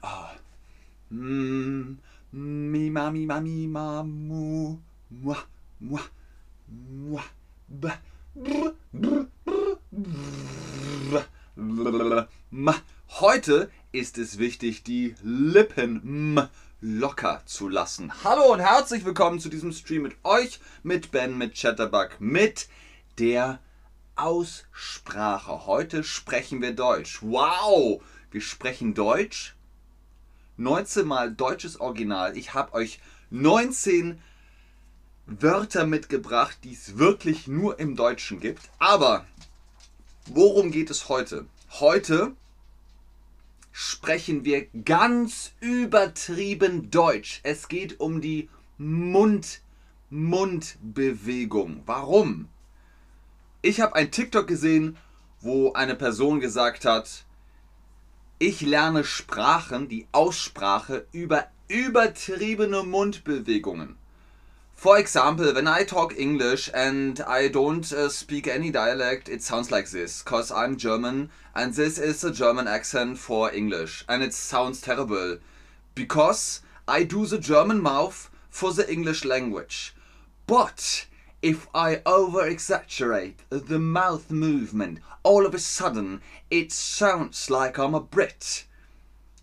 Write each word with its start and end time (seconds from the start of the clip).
Ah. 0.00 0.32
Mm, 1.10 1.98
Mi 2.32 2.88
ma 2.90 3.10
mi 3.10 3.26
ma 3.26 3.40
mi 3.40 3.66
ma 3.66 4.02
mu 4.02 4.78
mua 5.10 5.36
mua 5.80 6.00
mua 6.70 7.22
ba 7.68 8.00
brr, 8.34 8.74
brr, 8.92 9.26
brr, 9.42 9.76
brr, 9.92 11.26
brr. 11.56 12.28
Ma. 12.50 12.74
Heute 13.20 13.70
ist 13.92 14.16
es 14.16 14.38
wichtig, 14.38 14.82
die 14.82 15.14
Lippen 15.22 16.00
m 16.02 16.48
locker 16.80 17.42
zu 17.44 17.68
lassen. 17.68 18.12
Hallo 18.24 18.54
und 18.54 18.60
herzlich 18.60 19.04
willkommen 19.04 19.40
zu 19.40 19.50
diesem 19.50 19.72
Stream 19.72 20.04
mit 20.04 20.16
euch, 20.24 20.58
mit 20.82 21.10
Ben, 21.10 21.36
mit 21.36 21.54
Chatterbug, 21.54 22.18
mit 22.18 22.66
der 23.18 23.58
Aussprache. 24.20 25.66
Heute 25.66 26.04
sprechen 26.04 26.60
wir 26.60 26.72
Deutsch. 26.72 27.20
Wow! 27.22 28.02
Wir 28.30 28.40
sprechen 28.40 28.94
Deutsch. 28.94 29.56
19 30.58 31.06
mal 31.06 31.32
deutsches 31.32 31.80
Original. 31.80 32.36
Ich 32.36 32.52
habe 32.52 32.74
euch 32.74 33.00
19 33.30 34.20
Wörter 35.26 35.86
mitgebracht, 35.86 36.58
die 36.64 36.74
es 36.74 36.98
wirklich 36.98 37.46
nur 37.46 37.78
im 37.78 37.96
Deutschen 37.96 38.40
gibt. 38.40 38.68
Aber 38.78 39.24
worum 40.26 40.70
geht 40.70 40.90
es 40.90 41.08
heute? 41.08 41.46
Heute 41.78 42.36
sprechen 43.72 44.44
wir 44.44 44.66
ganz 44.84 45.52
übertrieben 45.60 46.90
Deutsch. 46.90 47.40
Es 47.42 47.68
geht 47.68 48.00
um 48.00 48.20
die 48.20 48.50
Mund 48.76 49.62
Mundbewegung. 50.10 51.84
Warum? 51.86 52.48
Ich 53.62 53.82
habe 53.82 53.94
ein 53.94 54.10
TikTok 54.10 54.46
gesehen, 54.46 54.96
wo 55.42 55.74
eine 55.74 55.94
Person 55.94 56.40
gesagt 56.40 56.86
hat, 56.86 57.24
ich 58.38 58.62
lerne 58.62 59.04
Sprachen, 59.04 59.86
die 59.86 60.06
Aussprache 60.12 61.06
über 61.12 61.46
übertriebene 61.68 62.82
Mundbewegungen. 62.84 63.96
For 64.74 64.96
example, 64.96 65.54
when 65.54 65.68
I 65.68 65.84
talk 65.84 66.18
English 66.18 66.70
and 66.72 67.20
I 67.20 67.50
don't 67.50 67.92
uh, 67.92 68.08
speak 68.08 68.48
any 68.48 68.70
dialect, 68.72 69.28
it 69.28 69.42
sounds 69.42 69.70
like 69.70 69.90
this, 69.90 70.24
cause 70.24 70.50
I'm 70.50 70.78
German 70.78 71.28
and 71.54 71.74
this 71.74 71.98
is 71.98 72.24
a 72.24 72.32
German 72.32 72.66
accent 72.66 73.18
for 73.18 73.52
English 73.52 74.06
and 74.08 74.22
it 74.22 74.32
sounds 74.32 74.80
terrible 74.80 75.36
because 75.94 76.62
I 76.88 77.04
do 77.04 77.26
the 77.26 77.38
German 77.38 77.82
mouth 77.82 78.30
for 78.48 78.72
the 78.72 78.90
English 78.90 79.26
language. 79.26 79.94
But 80.46 81.04
if 81.42 81.68
I 81.74 82.02
over 82.04 82.46
exaggerate 82.46 83.40
the 83.48 83.78
mouth 83.78 84.30
movement, 84.30 84.98
all 85.22 85.46
of 85.46 85.54
a 85.54 85.58
sudden 85.58 86.20
it 86.50 86.72
sounds 86.72 87.50
like 87.50 87.78
I'm 87.78 87.94
a 87.94 88.00
Brit. 88.00 88.66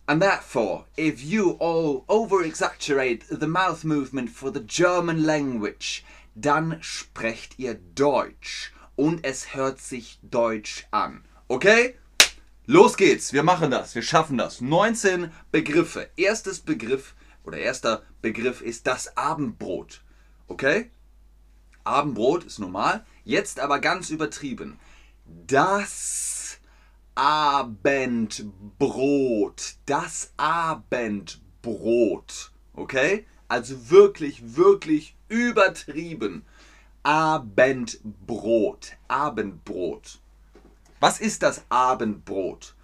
And 0.08 0.22
therefore, 0.22 0.86
if 0.96 1.24
you 1.24 1.52
all 1.60 2.06
over 2.08 2.42
exaggerate 2.42 3.26
the 3.30 3.48
mouth 3.48 3.84
movement 3.84 4.30
for 4.30 4.52
the 4.52 4.62
German 4.62 5.26
language, 5.26 6.06
dann 6.36 6.80
sprecht 6.82 7.56
ihr 7.58 7.74
Deutsch 7.96 8.72
und 8.96 9.26
es 9.26 9.54
hört 9.54 9.82
sich 9.82 10.20
Deutsch 10.22 10.86
an. 10.92 11.24
Okay? 11.50 11.96
Los 12.68 12.96
geht's, 12.96 13.34
wir 13.34 13.44
machen 13.44 13.72
das, 13.72 13.96
wir 13.96 14.02
schaffen 14.02 14.38
das. 14.38 14.62
19 14.62 15.32
Begriffe. 15.52 16.10
Erstes 16.16 16.60
Begriff 16.60 17.16
oder 17.44 17.58
erster 17.58 18.04
Begriff 18.22 18.62
ist 18.62 18.88
das 18.88 19.16
Abendbrot. 19.18 20.02
Okay? 20.48 20.90
Abendbrot 21.88 22.44
ist 22.44 22.60
normal, 22.60 23.06
jetzt 23.24 23.60
aber 23.60 23.80
ganz 23.80 24.10
übertrieben. 24.10 24.78
Das 25.26 26.60
Abendbrot. 27.16 28.54
Das 29.86 30.32
Abendbrot. 30.38 31.42
Okay? 32.74 33.26
Also 33.48 33.90
wirklich, 33.90 34.56
wirklich 34.56 35.16
übertrieben. 35.30 36.46
Abendbrot. 37.04 38.98
Abendbrot. 39.08 40.20
Was 41.00 41.20
ist 41.20 41.42
das 41.42 41.64
Abendbrot? 41.70 42.76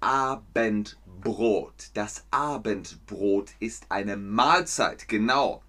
Abendbrot. 0.00 1.90
Das 1.94 2.24
Abendbrot 2.30 3.50
ist 3.58 3.86
eine 3.90 4.16
Mahlzeit. 4.16 5.08
Genau. 5.08 5.62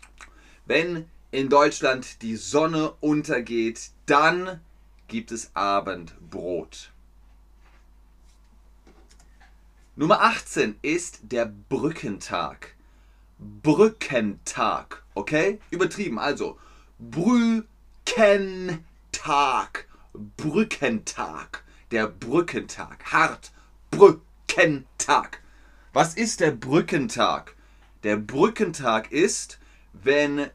Wenn 0.65 1.09
in 1.33 1.49
Deutschland 1.49 2.21
die 2.21 2.35
Sonne 2.35 2.91
untergeht, 3.01 3.89
dann 4.05 4.61
gibt 5.07 5.31
es 5.31 5.49
Abendbrot. 5.55 6.91
Nummer 9.95 10.21
18 10.21 10.75
ist 10.83 11.21
der 11.23 11.51
Brückentag. 11.69 12.75
Brückentag, 13.39 15.03
okay? 15.15 15.59
Übertrieben, 15.71 16.19
also 16.19 16.59
Brückentag. 16.99 17.65
Brückentag. 20.37 21.63
Der 21.89 22.07
Brückentag. 22.07 23.11
Hart. 23.11 23.51
Brückentag. 23.89 25.41
Was 25.93 26.13
ist 26.13 26.41
der 26.41 26.51
Brückentag? 26.51 27.55
Der 28.03 28.17
Brückentag 28.17 29.11
ist, 29.11 29.59
wenn 29.93 30.51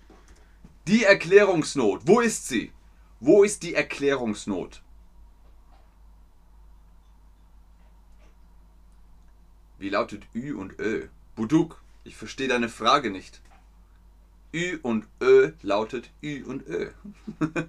Die 0.86 1.02
Erklärungsnot. 1.02 2.02
Wo 2.04 2.20
ist 2.20 2.46
sie? 2.46 2.70
Wo 3.18 3.42
ist 3.42 3.64
die 3.64 3.74
Erklärungsnot? 3.74 4.83
Wie 9.84 9.90
lautet 9.90 10.22
Ü 10.34 10.54
und 10.54 10.80
Ö? 10.80 11.08
Buduk, 11.36 11.82
ich 12.04 12.16
verstehe 12.16 12.48
deine 12.48 12.70
Frage 12.70 13.10
nicht. 13.10 13.42
Ü 14.54 14.78
und 14.80 15.04
Ö 15.20 15.52
lautet 15.60 16.08
Ü 16.22 16.42
und 16.42 16.66
Ö. 16.66 16.88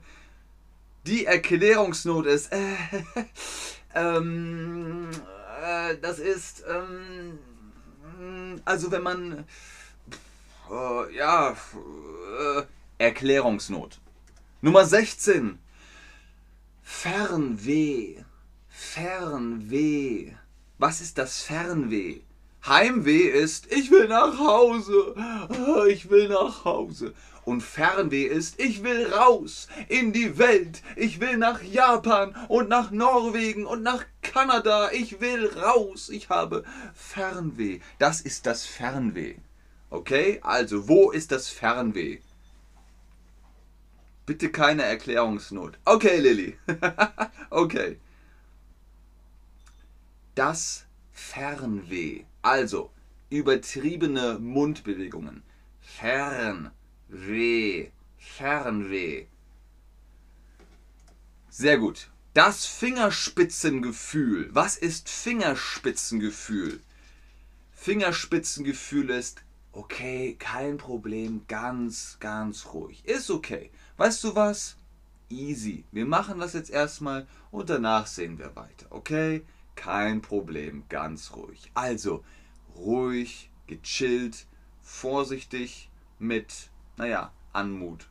Die 1.06 1.26
Erklärungsnot 1.26 2.26
ist, 2.28 2.54
äh, 2.54 2.78
ähm, 3.96 5.10
äh, 5.62 5.98
das 6.02 6.20
ist, 6.20 6.64
ähm, 6.70 7.38
also 8.64 8.92
wenn 8.92 9.04
man, 9.04 9.46
äh, 10.72 11.16
ja, 11.18 11.52
äh, 11.52 12.64
Erklärungsnot. 12.98 14.00
Nummer 14.62 14.86
16. 14.86 15.60
Fernweh. 16.82 18.24
Fernweh. 18.70 20.32
Was 20.78 21.00
ist 21.00 21.18
das 21.18 21.42
Fernweh? 21.42 22.20
Heimweh 22.66 23.30
ist, 23.30 23.72
ich 23.72 23.92
will 23.92 24.08
nach 24.10 24.38
Hause. 24.40 25.16
Ich 25.88 26.10
will 26.10 26.28
nach 26.28 26.66
Hause. 26.66 27.14
Und 27.46 27.62
Fernweh 27.62 28.24
ist, 28.24 28.60
ich 28.60 28.84
will 28.84 29.06
raus 29.14 29.68
in 29.88 30.12
die 30.12 30.38
Welt. 30.38 30.82
Ich 30.96 31.22
will 31.22 31.38
nach 31.38 31.62
Japan 31.62 32.36
und 32.50 32.68
nach 32.68 32.92
Norwegen 32.92 33.66
und 33.66 33.84
nach 33.84 34.04
Kanada. 34.22 34.92
Ich 34.92 35.22
will 35.22 35.48
raus. 35.48 36.10
Ich 36.10 36.30
habe 36.30 36.64
Fernweh. 36.94 37.80
Das 38.00 38.20
ist 38.20 38.46
das 38.46 38.66
Fernweh. 38.66 39.36
Okay? 39.92 40.40
Also, 40.42 40.90
wo 40.90 41.12
ist 41.12 41.32
das 41.32 41.48
Fernweh? 41.48 42.20
Bitte 44.26 44.50
keine 44.50 44.84
Erklärungsnot. 44.84 45.78
Okay, 45.86 46.18
Lilly. 46.18 46.58
okay. 47.52 48.00
Das 50.36 50.86
Fernweh. 51.14 52.26
Also 52.42 52.92
übertriebene 53.30 54.38
Mundbewegungen. 54.38 55.44
Fernweh. 55.82 56.72
Fernweh. 58.18 59.28
Sehr 61.50 61.78
gut. 61.78 62.10
Das 62.34 62.66
Fingerspitzengefühl. 62.66 64.50
Was 64.54 64.76
ist 64.76 65.08
Fingerspitzengefühl? 65.08 66.82
Fingerspitzengefühl 67.72 69.12
ist, 69.12 69.42
okay, 69.72 70.36
kein 70.38 70.76
Problem, 70.76 71.44
ganz, 71.48 72.18
ganz 72.20 72.74
ruhig. 72.74 73.06
Ist 73.06 73.32
okay. 73.32 73.72
Weißt 73.96 74.22
du 74.26 74.36
was? 74.36 74.76
Easy. 75.30 75.86
Wir 75.94 76.06
machen 76.06 76.40
das 76.40 76.52
jetzt 76.52 76.72
erstmal 76.72 77.26
und 77.52 77.70
danach 77.70 78.06
sehen 78.06 78.38
wir 78.38 78.54
weiter. 78.58 78.88
Okay? 78.90 79.46
Kein 79.76 80.22
Problem, 80.22 80.84
ganz 80.90 81.34
ruhig. 81.36 81.72
Also, 81.74 82.24
ruhig, 82.76 83.50
gechillt, 83.68 84.46
vorsichtig 84.82 85.90
mit, 86.20 86.70
naja, 86.98 87.32
Anmut. 87.54 88.08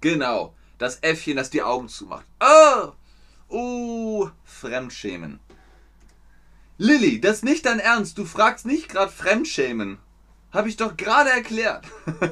Genau. 0.00 0.54
Das 0.78 1.00
Äffchen, 1.02 1.36
das 1.36 1.50
die 1.50 1.62
Augen 1.62 1.88
zumacht. 1.88 2.24
Oh! 2.40 2.92
Uh, 3.50 4.30
Fremdschämen. 4.44 5.38
Lilly, 6.78 7.20
das 7.20 7.36
ist 7.36 7.44
nicht 7.44 7.66
dein 7.66 7.78
Ernst. 7.78 8.16
Du 8.16 8.24
fragst 8.24 8.64
nicht 8.64 8.88
gerade 8.88 9.12
Fremdschämen. 9.12 9.98
Habe 10.50 10.70
ich 10.70 10.76
doch 10.76 10.96
gerade 10.96 11.30
erklärt. 11.30 11.86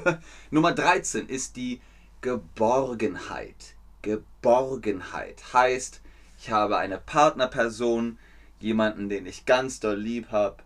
Nummer 0.50 0.72
13 0.72 1.28
ist 1.28 1.56
die 1.56 1.82
Geborgenheit. 2.22 3.76
Geborgenheit 4.00 5.52
heißt, 5.52 6.00
ich 6.38 6.50
habe 6.50 6.78
eine 6.78 6.96
Partnerperson, 6.96 8.18
jemanden, 8.58 9.10
den 9.10 9.26
ich 9.26 9.44
ganz 9.44 9.80
doll 9.80 9.98
lieb 9.98 10.32
habe 10.32 10.56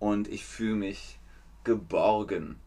und 0.00 0.26
ich 0.26 0.44
fühle 0.44 0.74
mich 0.74 1.19
geborgen. 1.64 2.60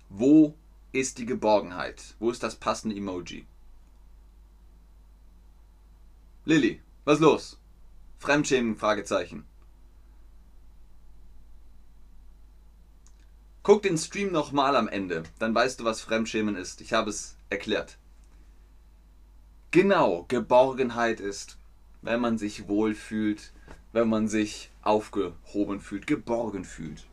Wo 0.09 0.57
ist 0.93 1.19
die 1.19 1.27
Geborgenheit? 1.27 2.15
Wo 2.19 2.31
ist 2.31 2.43
das 2.43 2.55
passende 2.55 2.97
Emoji? 2.97 3.47
Lilly, 6.45 6.81
was 7.05 7.21
los? 7.21 7.59
Fremdschämen? 8.19 8.77
Fragezeichen. 8.77 9.45
Guck 13.63 13.83
den 13.83 13.97
Stream 13.97 14.33
nochmal 14.33 14.75
am 14.75 14.89
Ende, 14.89 15.23
dann 15.39 15.55
weißt 15.55 15.81
du, 15.81 15.85
was 15.85 16.01
Fremdschämen 16.01 16.57
ist. 16.57 16.81
Ich 16.81 16.93
habe 16.93 17.11
es 17.11 17.37
erklärt. 17.49 17.97
Genau, 19.71 20.25
Geborgenheit 20.29 21.21
ist, 21.21 21.59
wenn 22.03 22.21
man 22.21 22.39
sich 22.39 22.67
wohlfühlt, 22.67 23.53
wenn 23.93 24.09
man 24.09 24.27
sich 24.27 24.71
aufgehoben 24.83 25.81
fühlt, 25.81 26.09
geborgen 26.09 26.65
fühlt. 26.65 27.07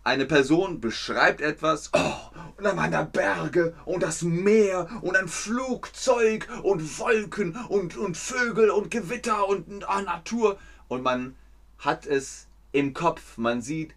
Eine 0.04 0.26
Person 0.26 0.82
beschreibt 0.82 1.42
etwas, 1.42 1.92
oh, 1.94 2.14
und 2.58 2.64
dann 2.64 2.76
waren 2.76 2.92
da 2.92 3.04
Berge 3.04 3.76
und 3.86 4.02
das 4.02 4.24
Meer 4.24 4.90
und 5.02 5.16
ein 5.16 5.28
Flugzeug 5.28 6.48
und 6.64 7.00
Wolken 7.00 7.56
und, 7.70 7.98
und 7.98 8.18
Vögel 8.18 8.72
und 8.72 8.90
Gewitter 8.90 9.48
und 9.48 9.88
ah, 9.88 10.02
Natur. 10.02 10.58
Und 10.88 11.04
man 11.04 11.36
hat 11.78 12.08
es 12.08 12.48
im 12.72 12.94
Kopf, 12.94 13.38
man 13.38 13.62
sieht, 13.62 13.94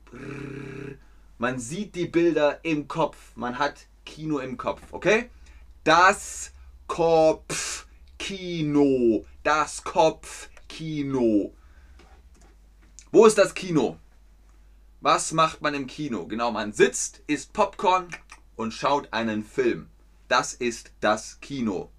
man 1.39 1.59
sieht 1.59 1.95
die 1.95 2.07
Bilder 2.07 2.65
im 2.65 2.89
Kopf, 2.89 3.37
man 3.37 3.59
hat 3.59 3.87
Kino 4.05 4.39
im 4.39 4.57
Kopf, 4.57 4.83
okay? 4.93 5.31
Das 5.83 6.53
Kopfkino, 6.87 7.87
das 9.43 9.83
Kopfkino. 9.85 11.55
Wo 13.11 13.27
ist 13.27 13.39
das 13.39 13.55
Kino? 13.55 13.99
Was 15.01 15.33
macht 15.33 15.61
man 15.61 15.75
im 15.75 15.87
Kino? 15.87 16.27
Genau, 16.27 16.51
man 16.51 16.73
sitzt, 16.73 17.23
isst 17.27 17.53
Popcorn 17.53 18.09
und 18.57 18.73
schaut 18.73 19.13
einen 19.13 19.45
Film. 19.45 19.89
Das 20.29 20.55
ist 20.55 20.93
das 21.01 21.41
Kino. 21.41 21.91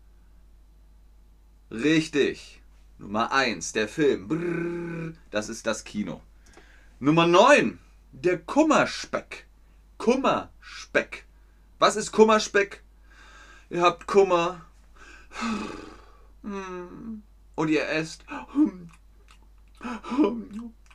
Richtig. 1.70 2.62
Nummer 2.98 3.32
1, 3.32 3.74
der 3.74 3.88
Film. 3.88 4.28
Brrr, 4.28 5.14
das 5.30 5.50
ist 5.50 5.68
das 5.68 5.84
Kino. 5.84 6.22
Nummer 7.00 7.28
9, 7.28 7.78
der 8.22 8.40
Kummerspeck. 8.40 9.46
Kummerspeck. 9.98 11.26
Was 11.80 11.96
ist 11.96 12.12
Kummerspeck? 12.12 12.84
Ihr 13.70 13.82
habt 13.82 14.08
Kummer 14.08 14.66
und 17.56 17.70
ihr 17.70 17.88
esst 17.90 18.24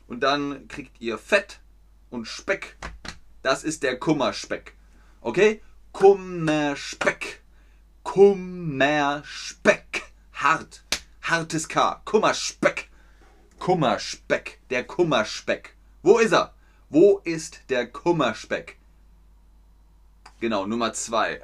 und 0.07 0.21
dann 0.21 0.69
kriegt 0.69 1.01
ihr 1.01 1.19
Fett 1.19 1.61
und 2.11 2.27
Speck. 2.27 2.77
Das 3.43 3.65
ist 3.65 3.83
der 3.83 3.99
Kummerspeck. 3.99 4.77
Okay? 5.21 5.63
Kummerspeck. 5.93 7.43
Kummerspeck. 8.03 10.03
Hart. 10.33 10.85
Hartes 11.23 11.69
K. 11.69 12.01
Kummerspeck. 12.05 12.89
Kummerspeck. 13.59 14.61
Der 14.71 14.85
Kummerspeck. 14.85 15.77
Wo 16.03 16.19
ist 16.19 16.33
er? 16.33 16.55
Wo 16.91 17.21
ist 17.25 17.63
der 17.69 17.87
Kummerspeck? 17.87 18.77
Genau, 20.41 20.67
Nummer 20.67 20.93
zwei. 20.93 21.41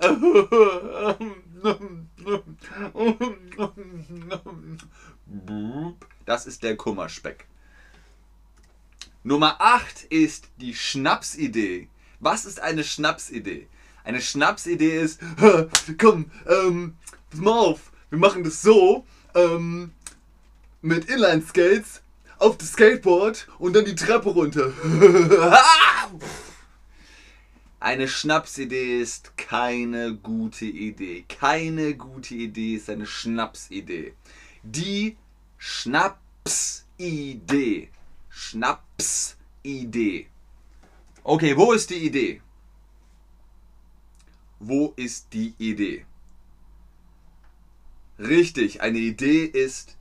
Das 6.24 6.46
ist 6.46 6.62
der 6.64 6.76
Kummerspeck. 6.76 7.46
Nummer 9.22 9.60
8 9.60 10.04
ist 10.04 10.48
die 10.56 10.74
Schnapsidee. 10.74 11.88
Was 12.20 12.44
ist 12.44 12.60
eine 12.60 12.82
Schnapsidee? 12.82 13.68
Eine 14.02 14.20
Schnapsidee 14.20 15.00
ist, 15.00 15.20
komm, 15.98 16.30
ähm, 16.48 16.96
pass 17.30 17.40
mal 17.40 17.52
auf, 17.52 17.92
wir 18.10 18.18
machen 18.18 18.44
das 18.44 18.62
so, 18.62 19.04
ähm, 19.34 19.92
mit 20.80 21.06
Inline-Skates 21.06 22.02
auf 22.38 22.58
das 22.58 22.72
Skateboard 22.72 23.48
und 23.58 23.74
dann 23.74 23.84
die 23.84 23.94
Treppe 23.94 24.30
runter. 24.30 24.72
eine 27.80 28.08
Schnapsidee 28.08 29.00
ist 29.00 29.36
keine 29.36 30.14
gute 30.14 30.66
Idee. 30.66 31.24
Keine 31.28 31.94
gute 31.94 32.34
Idee 32.34 32.74
ist 32.74 32.90
eine 32.90 33.06
Schnapsidee. 33.06 34.14
Die 34.62 35.16
Schnapsidee 35.58 36.86
Schnapsidee. 38.36 40.26
Okay, 41.24 41.56
wo 41.56 41.72
ist 41.72 41.88
die 41.90 42.06
Idee? 42.06 42.42
Wo 44.60 44.92
ist 44.96 45.32
die 45.32 45.54
Idee? 45.58 46.04
Richtig, 48.18 48.82
eine 48.82 48.98
Idee 48.98 49.44
ist 49.44 49.95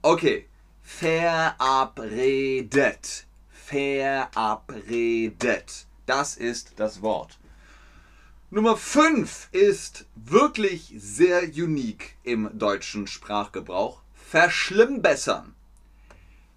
Okay, 0.00 0.46
verabredet. 0.82 3.26
Verabredet. 3.50 4.76
Das 6.06 6.36
ist 6.36 6.74
das 6.76 7.02
Wort. 7.02 7.38
Nummer 8.50 8.76
5 8.76 9.48
ist 9.52 10.06
wirklich 10.14 10.94
sehr 10.98 11.44
unique 11.44 12.16
im 12.22 12.58
deutschen 12.58 13.06
Sprachgebrauch. 13.06 14.02
Verschlimmbessern. 14.14 15.54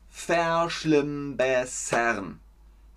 Verschlimmbessern. 0.09 2.39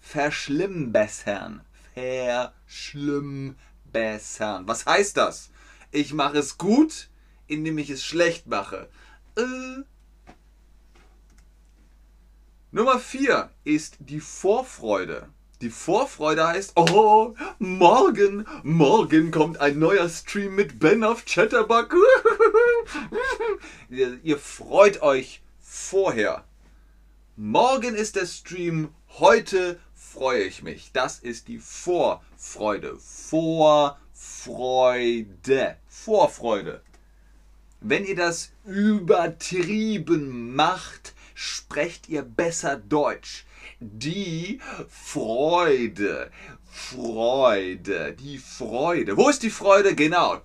Verschlimmbessern. 0.00 1.60
Verschlimmbessern. 1.98 4.68
Was 4.68 4.86
heißt 4.86 5.16
das? 5.16 5.50
Ich 5.90 6.12
mache 6.12 6.38
es 6.38 6.56
gut, 6.58 7.08
indem 7.46 7.78
ich 7.78 7.90
es 7.90 8.04
schlecht 8.04 8.46
mache. 8.46 8.88
Äh. 9.36 9.82
Nummer 12.70 13.00
4 13.00 13.50
ist 13.64 13.96
die 14.00 14.20
Vorfreude. 14.20 15.30
Die 15.60 15.70
Vorfreude 15.70 16.46
heißt, 16.46 16.74
oh, 16.76 17.34
morgen, 17.58 18.46
morgen 18.62 19.32
kommt 19.32 19.60
ein 19.60 19.80
neuer 19.80 20.08
Stream 20.08 20.54
mit 20.54 20.78
Ben 20.78 21.02
auf 21.02 21.24
Chatterbug. 21.24 21.96
ihr, 23.88 24.20
ihr 24.22 24.38
freut 24.38 25.02
euch 25.02 25.42
vorher. 25.58 26.44
Morgen 27.34 27.96
ist 27.96 28.14
der 28.14 28.26
Stream, 28.26 28.94
heute 29.18 29.80
freue 30.12 30.42
ich 30.44 30.62
mich. 30.62 30.90
Das 30.92 31.18
ist 31.18 31.48
die 31.48 31.58
Vorfreude. 31.58 32.96
Vorfreude. 32.98 33.96
Vorfreude. 35.88 36.82
Wenn 37.80 38.04
ihr 38.04 38.16
das 38.16 38.50
übertrieben 38.64 40.54
macht, 40.54 41.14
sprecht 41.34 42.08
ihr 42.08 42.22
besser 42.22 42.76
Deutsch 42.76 43.44
die 43.80 44.60
Freude. 44.88 46.30
Freude, 46.70 48.14
die 48.14 48.38
Freude. 48.38 49.16
Wo 49.16 49.28
ist 49.28 49.42
die 49.42 49.50
Freude? 49.50 49.94
Genau. 49.94 50.42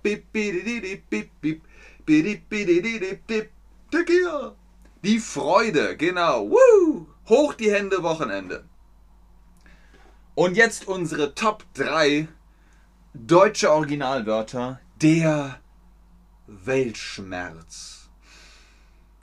Die 5.02 5.18
Freude, 5.18 5.96
genau. 5.96 6.50
Woo! 6.50 7.06
Hoch 7.28 7.54
die 7.54 7.72
Hände, 7.72 8.02
Wochenende. 8.02 8.64
Und 10.36 10.56
jetzt 10.56 10.88
unsere 10.88 11.36
Top 11.36 11.64
3 11.74 12.26
deutsche 13.12 13.70
Originalwörter. 13.70 14.80
Der 15.00 15.60
Weltschmerz. 16.48 18.08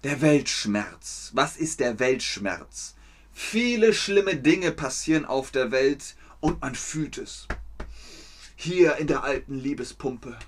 Der 0.05 0.21
Weltschmerz. 0.21 1.31
Was 1.33 1.57
ist 1.57 1.81
der 1.81 1.99
Weltschmerz? 1.99 2.95
Viele 3.33 3.93
schlimme 3.93 4.37
Dinge 4.37 4.71
passieren 4.71 5.25
auf 5.25 5.51
der 5.51 5.71
Welt 5.71 6.15
und 6.39 6.61
man 6.61 6.75
fühlt 6.75 7.17
es. 7.17 7.45
Hier 8.55 8.95
in 8.95 9.07
der 9.07 9.25
alten 9.25 9.55
Liebespumpe. 9.55 10.39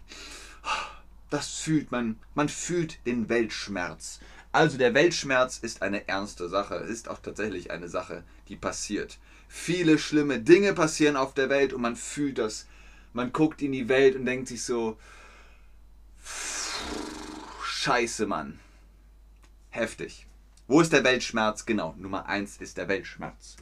Das 1.30 1.56
fühlt 1.56 1.92
man. 1.92 2.18
Man 2.36 2.48
fühlt 2.48 3.06
den 3.06 3.28
Weltschmerz. 3.28 4.22
Also 4.54 4.78
der 4.78 4.94
Weltschmerz 4.94 5.58
ist 5.58 5.82
eine 5.82 6.08
ernste 6.08 6.48
Sache, 6.48 6.76
ist 6.76 7.10
auch 7.10 7.20
tatsächlich 7.20 7.70
eine 7.72 7.90
Sache, 7.90 8.24
die 8.48 8.56
passiert. 8.56 9.18
Viele 9.56 10.00
schlimme 10.00 10.40
Dinge 10.40 10.74
passieren 10.74 11.16
auf 11.16 11.36
der 11.36 11.48
Welt 11.48 11.74
und 11.74 11.82
man 11.84 11.96
fühlt 11.96 12.40
das. 12.40 12.66
Man 13.14 13.32
guckt 13.32 13.62
in 13.62 13.72
die 13.72 13.88
Welt 13.88 14.16
und 14.16 14.26
denkt 14.26 14.48
sich 14.48 14.64
so, 14.64 14.98
scheiße 17.64 18.26
Mann. 18.26 18.60
Heftig. 19.70 20.26
Wo 20.68 20.82
ist 20.82 20.92
der 20.92 21.04
Weltschmerz? 21.04 21.66
Genau, 21.66 21.94
Nummer 22.00 22.26
1 22.26 22.58
ist 22.58 22.78
der 22.78 22.88
Weltschmerz. 22.88 23.56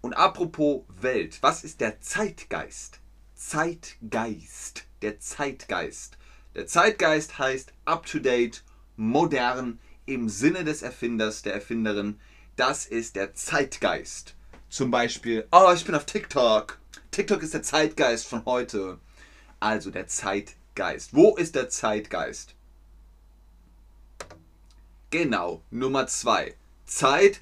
Und 0.00 0.12
apropos 0.12 0.82
Welt, 1.00 1.38
was 1.40 1.64
ist 1.64 1.80
der 1.80 1.98
Zeitgeist? 2.02 3.00
Zeitgeist, 3.34 4.84
der 5.00 5.18
Zeitgeist. 5.18 6.18
Der 6.54 6.66
Zeitgeist 6.66 7.38
heißt 7.38 7.72
up-to-date, 7.86 8.62
modern, 8.96 9.80
im 10.04 10.28
Sinne 10.28 10.62
des 10.62 10.82
Erfinders, 10.82 11.40
der 11.40 11.54
Erfinderin. 11.54 12.20
Das 12.54 12.84
ist 12.86 13.16
der 13.16 13.34
Zeitgeist. 13.34 14.35
Zum 14.76 14.90
Beispiel, 14.90 15.48
oh, 15.52 15.72
ich 15.74 15.86
bin 15.86 15.94
auf 15.94 16.04
TikTok. 16.04 16.78
TikTok 17.10 17.42
ist 17.42 17.54
der 17.54 17.62
Zeitgeist 17.62 18.26
von 18.26 18.44
heute. 18.44 19.00
Also 19.58 19.90
der 19.90 20.06
Zeitgeist. 20.06 21.14
Wo 21.14 21.34
ist 21.34 21.54
der 21.54 21.70
Zeitgeist? 21.70 22.54
Genau, 25.08 25.62
Nummer 25.70 26.06
zwei. 26.08 26.56
Zeitgeist. 26.84 27.40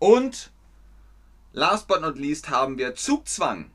Und 0.00 0.50
last 1.52 1.86
but 1.86 2.00
not 2.00 2.18
least 2.18 2.50
haben 2.50 2.76
wir 2.76 2.96
Zugzwang. 2.96 3.70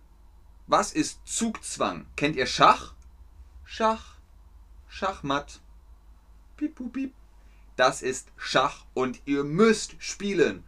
Was 0.67 0.91
ist 0.91 1.21
Zugzwang? 1.23 2.05
Kennt 2.17 2.35
ihr 2.35 2.47
Schach? 2.47 2.95
Schach. 3.63 4.15
Schachmatt. 4.89 5.61
Piep, 6.57 6.75
piep. 6.91 7.13
Das 7.79 8.01
ist 8.01 8.27
Schach 8.35 8.83
und 8.93 9.21
ihr 9.23 9.45
müsst 9.45 9.95
spielen. 9.99 10.65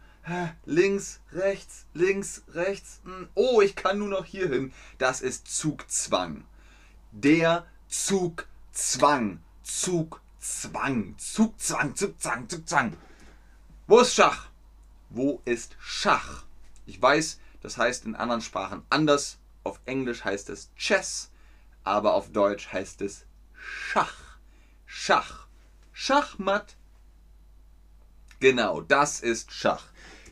Links, 0.64 1.20
rechts, 1.32 1.84
links, 1.92 2.42
rechts. 2.54 3.02
Hm, 3.04 3.28
oh, 3.34 3.60
ich 3.60 3.76
kann 3.76 3.98
nur 3.98 4.08
noch 4.08 4.24
hier 4.24 4.48
hin. 4.48 4.72
Das 4.96 5.20
ist 5.20 5.46
Zugzwang. 5.46 6.46
Der 7.10 7.66
Zugzwang. 7.86 9.42
Zugzwang. 9.62 11.14
Zugzwang, 11.18 11.94
Zugzwang, 11.94 12.48
Zugzwang. 12.48 12.96
Wo 13.86 14.00
ist 14.00 14.14
Schach? 14.14 14.48
Wo 15.10 15.42
ist 15.44 15.76
Schach? 15.78 16.44
Ich 16.86 17.02
weiß, 17.02 17.40
das 17.60 17.76
heißt 17.76 18.06
in 18.06 18.16
anderen 18.16 18.40
Sprachen 18.40 18.86
anders. 18.88 19.36
Auf 19.64 19.80
Englisch 19.84 20.24
heißt 20.24 20.48
es 20.48 20.70
Chess, 20.76 21.30
aber 21.84 22.14
auf 22.14 22.32
Deutsch 22.32 22.72
heißt 22.72 23.02
es 23.02 23.26
Schach. 23.52 24.38
Schach. 24.86 25.46
Schachmatt. 25.92 26.78
Genau, 28.42 28.80
das 28.80 29.20
ist 29.20 29.52
Schach. 29.52 29.84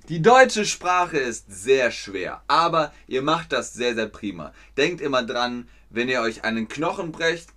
Die 0.09 0.21
deutsche 0.21 0.65
Sprache 0.65 1.17
ist 1.17 1.45
sehr 1.49 1.93
schwer, 1.93 2.43
aber 2.49 2.93
ihr 3.07 3.23
macht 3.23 3.53
das 3.53 3.73
sehr, 3.73 3.95
sehr 3.95 4.09
prima. 4.09 4.53
Denkt 4.77 5.01
immer 5.01 5.23
dran, 5.23 5.69
wenn 5.91 6.09
ihr 6.09 6.21
euch 6.21 6.43
einen 6.43 6.67
Knochen 6.67 7.13
brecht, 7.13 7.51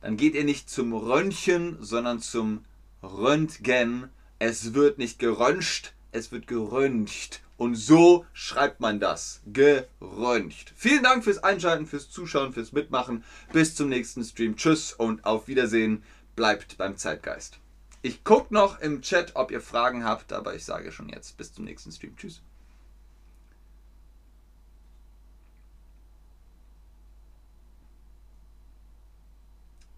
dann 0.00 0.16
geht 0.16 0.34
ihr 0.34 0.42
nicht 0.42 0.68
zum 0.68 0.92
Röntgen, 0.92 1.76
sondern 1.78 2.18
zum 2.18 2.64
Röntgen. 3.00 4.10
Es 4.40 4.74
wird 4.74 4.98
nicht 4.98 5.20
geröntgt, 5.20 5.94
es 6.10 6.32
wird 6.32 6.48
geröntgt. 6.48 7.40
Und 7.56 7.76
so 7.76 8.26
schreibt 8.32 8.80
man 8.80 8.98
das. 8.98 9.40
Geröntgt. 9.46 10.72
Vielen 10.74 11.04
Dank 11.04 11.22
fürs 11.22 11.44
Einschalten, 11.44 11.86
fürs 11.86 12.10
Zuschauen, 12.10 12.52
fürs 12.52 12.72
Mitmachen. 12.72 13.22
Bis 13.52 13.76
zum 13.76 13.88
nächsten 13.88 14.24
Stream. 14.24 14.56
Tschüss 14.56 14.94
und 14.94 15.24
auf 15.24 15.46
Wiedersehen. 15.46 16.02
Bleibt 16.34 16.76
beim 16.76 16.96
Zeitgeist. 16.96 17.60
Ich 18.02 18.22
gucke 18.24 18.54
noch 18.54 18.78
im 18.80 19.02
Chat, 19.02 19.34
ob 19.34 19.50
ihr 19.50 19.60
Fragen 19.60 20.04
habt, 20.04 20.32
aber 20.32 20.54
ich 20.54 20.64
sage 20.64 20.92
schon 20.92 21.08
jetzt. 21.08 21.36
Bis 21.36 21.52
zum 21.52 21.64
nächsten 21.64 21.90
Stream. 21.92 22.16
Tschüss. 22.16 22.42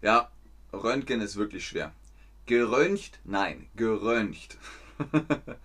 Ja, 0.01 0.31
Röntgen 0.73 1.21
ist 1.21 1.35
wirklich 1.35 1.67
schwer. 1.67 1.93
Geröntgt? 2.47 3.19
Nein, 3.23 3.67
geröntgt. 3.75 4.57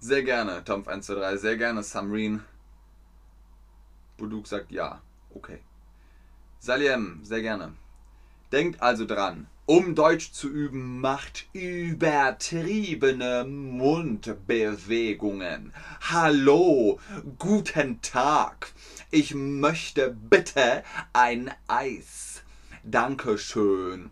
Sehr 0.00 0.22
gerne, 0.22 0.62
Tomf123. 0.62 1.36
Sehr 1.36 1.56
gerne, 1.56 1.82
Samreen. 1.82 2.42
Buduk 4.16 4.46
sagt 4.46 4.70
ja. 4.72 5.02
Okay. 5.34 5.60
Saliem, 6.66 7.20
sehr 7.22 7.40
gerne. 7.42 7.74
Denkt 8.50 8.82
also 8.82 9.06
dran, 9.06 9.46
um 9.66 9.94
Deutsch 9.94 10.32
zu 10.32 10.48
üben, 10.48 11.00
macht 11.00 11.46
übertriebene 11.52 13.44
Mundbewegungen. 13.44 15.72
Hallo, 16.00 16.98
guten 17.38 18.02
Tag. 18.02 18.72
Ich 19.12 19.32
möchte 19.32 20.10
bitte 20.10 20.82
ein 21.12 21.54
Eis. 21.68 22.42
Dankeschön. 22.82 24.10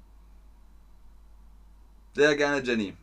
Sehr 2.14 2.37
gerne, 2.37 2.62
Jenny. 2.62 2.97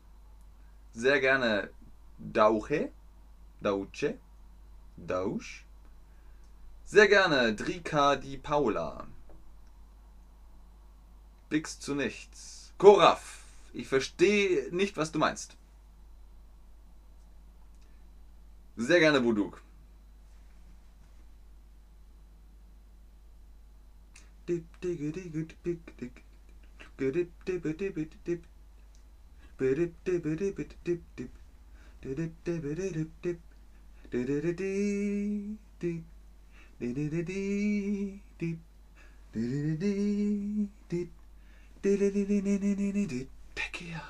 Sehr 0.94 1.20
gerne, 1.20 1.72
Dauche. 2.20 2.90
Dauche. 3.60 4.18
Dausch. 4.96 5.66
Sehr 6.86 7.10
gerne, 7.10 7.54
Drika 7.54 8.16
Di 8.16 8.38
Paula. 8.38 9.11
Bix 11.52 11.82
zu 11.82 11.96
nichts. 11.96 12.72
Koraf, 12.78 13.44
ich 13.74 13.86
verstehe 13.86 14.74
nicht, 14.74 14.96
was 14.96 15.12
du 15.12 15.20
meinst. 15.20 15.58
Sehr 18.78 19.02
gerne, 19.02 19.20
Buduk. 19.20 19.62
Tequila. 43.56 44.02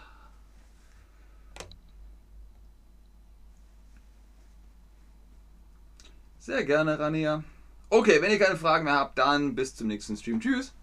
Sehr 6.40 6.66
gerne, 6.66 7.00
Rania. 7.00 7.44
Okay, 7.90 8.22
wenn 8.22 8.32
ihr 8.32 8.40
keine 8.40 8.58
Fragen 8.58 8.86
mehr 8.86 8.96
habt, 8.96 9.18
dann 9.18 9.54
bis 9.56 9.76
zum 9.76 9.88
nächsten 9.88 10.18
Stream. 10.18 10.40
Tschüss. 10.40 10.74